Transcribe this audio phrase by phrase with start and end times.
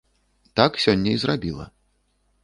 [0.59, 1.65] Так сёння і зрабіла.